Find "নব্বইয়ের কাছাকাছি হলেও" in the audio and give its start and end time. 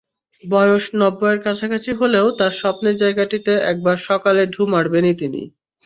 0.95-2.25